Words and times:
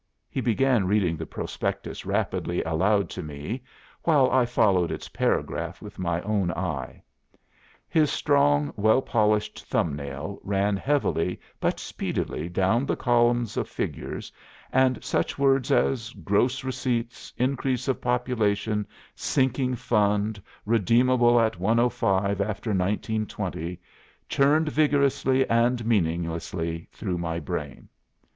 He 0.31 0.41
began 0.41 0.87
reading 0.87 1.15
the 1.15 1.27
prospectus 1.27 2.07
rapidly 2.07 2.63
aloud 2.63 3.07
to 3.11 3.21
me 3.21 3.61
while 4.01 4.31
I 4.31 4.47
followed 4.47 4.89
its 4.91 5.09
paragraphs 5.09 5.79
with 5.79 5.99
my 5.99 6.23
own 6.23 6.49
eye. 6.53 7.03
His 7.87 8.09
strong, 8.11 8.73
well 8.75 9.03
polished 9.03 9.63
thumb 9.63 9.95
nail 9.95 10.39
ran 10.43 10.75
heavily 10.75 11.39
but 11.59 11.79
speedily 11.79 12.49
down 12.49 12.87
the 12.87 12.95
columns 12.95 13.57
of 13.57 13.69
figures 13.69 14.31
and 14.73 15.03
such 15.03 15.37
words 15.37 15.71
as 15.71 16.09
gross 16.13 16.63
receipts, 16.63 17.31
increase 17.37 17.87
of 17.87 18.01
population, 18.01 18.87
sinking 19.13 19.75
fund, 19.75 20.41
redeemable 20.65 21.39
at 21.39 21.59
105 21.59 22.41
after 22.41 22.71
1920, 22.71 23.79
churned 24.27 24.69
vigorously 24.69 25.47
and 25.47 25.85
meaninglessly 25.85 26.87
through 26.91 27.19
my 27.19 27.39
brain. 27.39 27.87